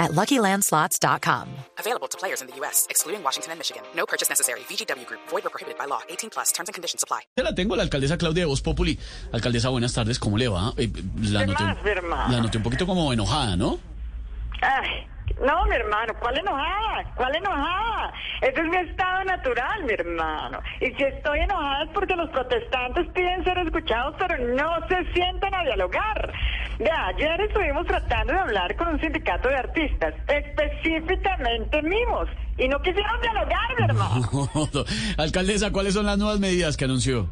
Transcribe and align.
at 0.00 0.10
LuckyLandSlots.com. 0.12 1.46
Available 1.78 2.08
to 2.08 2.18
players 2.18 2.40
in 2.42 2.48
the 2.48 2.56
U.S., 2.56 2.86
excluding 2.90 3.22
Washington 3.22 3.52
and 3.52 3.58
Michigan. 3.60 3.82
No 3.94 4.06
purchase 4.06 4.28
necessary. 4.28 4.60
VGW 4.68 5.06
Group. 5.06 5.20
Void 5.28 5.46
or 5.46 5.50
prohibited 5.50 5.78
by 5.78 5.84
law. 5.84 6.00
18 6.08 6.30
plus. 6.30 6.50
Terms 6.52 6.68
and 6.68 6.74
conditions 6.74 7.04
apply. 7.04 7.20
Ya 7.36 7.44
la 7.44 7.54
tengo, 7.54 7.76
la 7.76 7.82
alcaldesa 7.84 8.16
Claudia 8.18 8.42
de 8.42 8.48
Voz 8.48 8.62
Populi. 8.62 8.98
Alcaldesa, 9.32 9.68
buenas 9.68 9.92
tardes, 9.94 10.18
¿cómo 10.18 10.36
le 10.36 10.48
va? 10.48 10.72
Eh, 10.76 10.90
la, 11.22 11.40
¿Qué 11.40 11.46
noté, 11.46 11.62
más, 11.64 11.84
mi 11.84 11.90
hermano? 11.90 12.32
la 12.32 12.40
noté 12.42 12.56
un 12.58 12.64
poquito 12.64 12.86
como 12.86 13.12
enojada, 13.12 13.56
¿no? 13.56 13.78
Ay, 14.62 15.06
no, 15.40 15.64
mi 15.66 15.74
hermano, 15.76 16.12
¿cuál 16.20 16.38
enojada? 16.38 17.14
¿Cuál 17.14 17.36
enojada? 17.36 18.12
Ese 18.42 18.60
es 18.60 18.66
mi 18.66 18.76
estado 18.76 19.24
natural, 19.24 19.84
mi 19.84 19.92
hermano. 19.92 20.60
Y 20.80 20.86
si 20.92 21.02
estoy 21.02 21.40
enojada 21.40 21.84
es 21.84 21.90
porque 21.94 22.14
los 22.16 22.28
protestantes 22.30 23.06
piden 23.14 23.44
ser 23.44 23.58
escuchados, 23.58 24.16
pero 24.18 24.36
no 24.54 24.86
se 24.88 25.12
sientan 25.12 25.54
a 25.54 25.62
dialogar. 25.64 26.32
De 26.80 26.90
ayer 26.90 27.38
estuvimos 27.42 27.86
tratando 27.86 28.32
de 28.32 28.38
hablar 28.38 28.74
con 28.74 28.88
un 28.88 28.98
sindicato 28.98 29.50
de 29.50 29.56
artistas, 29.56 30.14
específicamente 30.26 31.82
mimos, 31.82 32.26
y 32.56 32.68
no 32.68 32.80
quisieron 32.80 33.20
dialogar, 33.20 33.76
mi 33.78 33.84
hermano. 33.84 34.50
Alcaldesa, 35.18 35.72
¿cuáles 35.72 35.92
son 35.92 36.06
las 36.06 36.16
nuevas 36.16 36.40
medidas 36.40 36.78
que 36.78 36.86
anunció? 36.86 37.28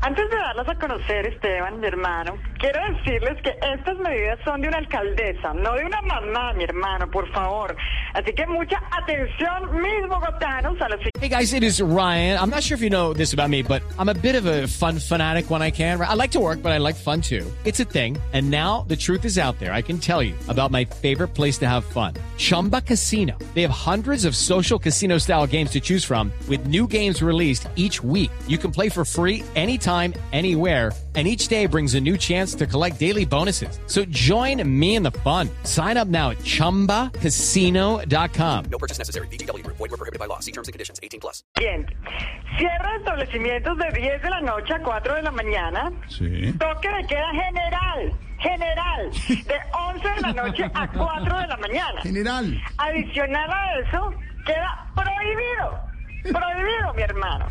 Antes 0.00 0.28
de 0.28 0.36
darlas 0.36 0.68
a 0.68 0.74
conocer, 0.74 1.26
Esteban, 1.26 1.78
mi 1.78 1.86
hermano, 1.86 2.34
quiero 2.58 2.80
decirles 2.92 3.40
que 3.42 3.50
estas 3.62 3.96
medidas 3.98 4.38
son 4.44 4.60
de 4.60 4.68
una 4.68 4.78
alcaldesa, 4.78 5.54
no 5.54 5.74
de 5.74 5.84
una 5.84 6.00
mamá, 6.02 6.52
mi 6.54 6.64
hermano, 6.64 7.10
por 7.10 7.30
favor. 7.32 7.76
Así 8.14 8.32
que 8.32 8.46
mucha 8.46 8.82
atención, 8.90 9.80
mis 9.80 10.08
bogotanos, 10.08 10.80
a 10.80 10.88
Hey 11.20 11.28
guys, 11.28 11.52
it 11.52 11.62
is 11.62 11.80
Ryan. 11.80 12.38
I'm 12.38 12.50
not 12.50 12.62
sure 12.62 12.74
if 12.74 12.82
you 12.82 12.90
know 12.90 13.12
this 13.12 13.32
about 13.32 13.50
me, 13.50 13.62
but 13.62 13.82
I'm 13.98 14.08
a 14.08 14.14
bit 14.14 14.34
of 14.34 14.46
a 14.46 14.66
fun 14.66 14.98
fanatic 14.98 15.50
when 15.50 15.62
I 15.62 15.70
can. 15.70 16.00
I 16.00 16.14
like 16.14 16.32
to 16.32 16.40
work, 16.40 16.62
but 16.62 16.72
I 16.72 16.78
like 16.78 16.96
fun 16.96 17.20
too. 17.20 17.44
It's 17.64 17.80
a 17.80 17.84
thing. 17.84 18.16
And 18.32 18.50
now 18.50 18.84
the 18.88 18.96
truth 18.96 19.24
is 19.24 19.38
out 19.38 19.58
there. 19.58 19.72
I 19.72 19.82
can 19.82 19.98
tell 19.98 20.22
you 20.22 20.34
about 20.48 20.70
my 20.70 20.84
favorite 20.84 21.28
place 21.28 21.58
to 21.58 21.68
have 21.68 21.84
fun. 21.84 22.14
Chumba 22.36 22.80
Casino. 22.80 23.36
They 23.54 23.62
have 23.62 23.70
hundreds 23.70 24.24
of 24.24 24.34
social 24.34 24.78
casino 24.78 25.18
style 25.18 25.46
games 25.46 25.70
to 25.72 25.80
choose 25.80 26.04
from 26.04 26.32
with 26.48 26.66
new 26.66 26.86
games 26.86 27.22
released 27.22 27.68
each 27.76 28.02
week. 28.02 28.30
You 28.46 28.58
can 28.58 28.70
play 28.70 28.88
for 28.88 29.04
free 29.04 29.44
anytime, 29.54 30.14
anywhere. 30.32 30.92
And 31.14 31.26
each 31.26 31.48
day 31.48 31.66
brings 31.66 31.94
a 31.94 32.00
new 32.00 32.16
chance 32.16 32.47
to 32.54 32.66
collect 32.66 33.00
daily 33.00 33.24
bonuses. 33.24 33.80
So 33.86 34.04
join 34.04 34.62
me 34.78 34.94
in 34.94 35.02
the 35.02 35.10
fun. 35.10 35.48
Sign 35.64 35.96
up 35.96 36.06
now 36.06 36.30
at 36.30 36.38
chumbacasino.com. 36.38 38.64
No 38.70 38.78
purchase 38.78 38.98
necessary. 38.98 39.26
Group. 39.28 39.76
Void 39.78 39.90
were 39.90 39.96
prohibited 39.96 40.20
by 40.20 40.26
law. 40.26 40.38
See 40.40 40.52
terms 40.52 40.68
and 40.68 40.72
conditions. 40.72 41.00
18 41.02 41.20
plus. 41.20 41.42
Cierre 41.56 41.86
de 42.58 42.96
establecimientos 42.98 43.78
de 43.78 43.90
10 43.92 44.22
de 44.22 44.30
la 44.30 44.40
noche 44.40 44.74
a 44.74 44.82
4 44.82 45.14
de 45.16 45.22
la 45.22 45.30
mañana. 45.30 45.92
Sí. 46.08 46.52
Toque 46.58 46.88
de 46.88 47.06
queda 47.06 47.30
general. 47.32 48.12
General. 48.38 49.10
De 49.28 49.60
11 49.72 50.08
de 50.08 50.20
la 50.20 50.32
noche 50.32 50.64
a 50.74 50.88
4 50.88 51.38
de 51.40 51.46
la 51.46 51.56
mañana. 51.56 52.00
General. 52.02 52.60
Adicional 52.78 53.50
a 53.50 53.78
eso, 53.80 54.12
queda 54.46 54.86
prohibido. 54.94 55.80
Prohibido, 56.22 56.94
mi 56.94 57.02
hermano. 57.02 57.46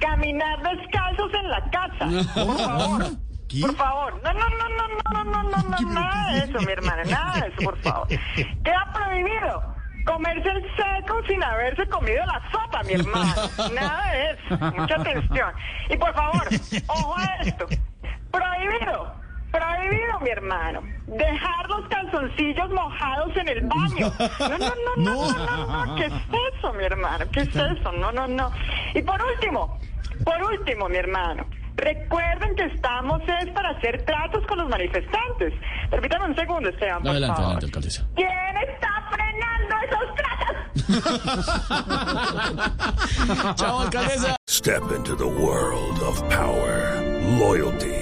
Caminar 0.00 0.62
descalzos 0.62 1.32
en 1.34 1.50
la 1.50 1.70
casa. 1.70 2.08
Por 2.34 2.58
favor. 2.58 3.04
¿Qué? 3.52 3.60
Por 3.60 3.76
favor. 3.76 4.20
No, 4.22 4.32
no, 4.32 4.48
no, 4.48 4.68
no, 4.68 4.88
no, 4.88 5.24
no, 5.24 5.42
no, 5.42 5.62
no, 5.62 5.92
nada 5.92 6.32
de 6.32 6.38
eso, 6.38 6.58
mi 6.60 6.72
hermana. 6.72 7.04
Nada 7.04 7.40
de 7.40 7.48
eso, 7.48 7.62
por 7.62 7.78
favor. 7.78 8.08
Queda 8.08 8.92
prohibido. 8.94 9.72
Comerse 10.04 10.48
el 10.48 10.62
seco 10.76 11.20
sin 11.28 11.44
haberse 11.44 11.86
comido 11.88 12.24
la 12.26 12.42
sopa, 12.50 12.82
mi 12.82 12.94
hermano. 12.94 13.34
Nada 13.72 14.10
de 14.10 14.30
eso. 14.30 14.58
Mucha 14.76 14.96
atención. 14.96 15.52
Y 15.90 15.96
por 15.96 16.12
favor, 16.14 16.48
ojo 16.88 17.16
a 17.18 17.24
esto. 17.42 17.66
Prohibido. 18.30 19.14
Prohibido, 19.52 20.20
mi 20.20 20.30
hermano. 20.30 20.80
Dejar 21.06 21.68
los 21.68 21.86
calzoncillos 21.88 22.70
mojados 22.70 23.36
en 23.36 23.48
el 23.48 23.60
baño. 23.60 24.12
No, 24.40 24.48
no, 24.48 24.58
no, 24.58 24.74
no, 24.96 25.32
no, 25.36 25.66
no, 25.66 25.86
no. 25.86 25.94
¿Qué 25.96 26.06
es 26.06 26.12
eso, 26.56 26.72
mi 26.72 26.84
hermano? 26.84 27.26
¿Qué 27.30 27.40
es 27.40 27.48
eso? 27.54 27.92
No, 27.92 28.10
no, 28.10 28.26
no. 28.26 28.50
Y 28.94 29.02
por 29.02 29.22
último, 29.22 29.78
por 30.24 30.42
último, 30.42 30.88
mi 30.88 30.96
hermano. 30.96 31.44
Recuerden 31.76 32.54
que 32.56 32.64
estamos 32.66 33.20
es 33.40 33.50
para 33.50 33.70
hacer 33.70 34.04
tratos 34.04 34.46
con 34.46 34.58
los 34.58 34.68
manifestantes. 34.68 35.52
Permítame 35.90 36.26
un 36.26 36.36
segundo, 36.36 36.68
Esteban, 36.68 37.00
por 37.02 37.10
Adelante, 37.10 37.36
favor. 37.36 37.52
adelante, 37.56 37.66
alcaldesa. 37.66 38.06
¿Quién 38.14 38.28
está 38.68 38.88
frenando 39.10 39.74
esos 39.88 40.14
tratos? 40.14 40.42
Chao, 43.56 43.80
alcaldesa. 43.80 44.36
Step 44.48 44.82
into 44.94 45.14
the 45.16 45.26
world 45.26 45.98
of 46.02 46.22
power, 46.28 47.00
loyalty, 47.38 48.01